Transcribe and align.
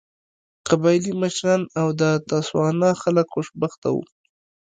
قبایلي 0.67 1.13
مشران 1.21 1.61
او 1.79 1.87
د 2.01 2.03
تسوانا 2.29 2.91
خلک 3.01 3.25
خوشبخته 3.33 3.87
وو. 3.91 4.03